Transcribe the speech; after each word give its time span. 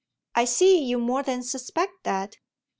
"I 0.33 0.45
see 0.45 0.83
you 0.83 0.97
more 0.97 1.21
than 1.21 1.43
suspect 1.43 2.05
that. 2.05 2.37